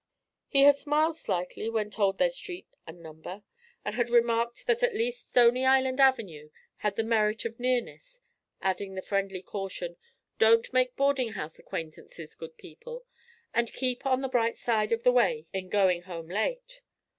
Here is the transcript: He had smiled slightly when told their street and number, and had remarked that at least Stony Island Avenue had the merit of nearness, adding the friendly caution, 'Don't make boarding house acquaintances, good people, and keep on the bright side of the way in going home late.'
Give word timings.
He 0.47 0.63
had 0.63 0.79
smiled 0.79 1.15
slightly 1.15 1.69
when 1.69 1.91
told 1.91 2.17
their 2.17 2.31
street 2.31 2.67
and 2.87 3.03
number, 3.03 3.43
and 3.85 3.93
had 3.93 4.09
remarked 4.09 4.65
that 4.65 4.81
at 4.81 4.95
least 4.95 5.29
Stony 5.29 5.63
Island 5.63 5.99
Avenue 5.99 6.49
had 6.77 6.95
the 6.95 7.03
merit 7.03 7.45
of 7.45 7.59
nearness, 7.59 8.19
adding 8.63 8.95
the 8.95 9.03
friendly 9.03 9.43
caution, 9.43 9.97
'Don't 10.39 10.73
make 10.73 10.95
boarding 10.95 11.33
house 11.33 11.59
acquaintances, 11.59 12.33
good 12.33 12.57
people, 12.57 13.05
and 13.53 13.71
keep 13.73 14.03
on 14.03 14.21
the 14.21 14.27
bright 14.27 14.57
side 14.57 14.91
of 14.91 15.03
the 15.03 15.11
way 15.11 15.45
in 15.53 15.69
going 15.69 16.01
home 16.01 16.29
late.' 16.29 16.81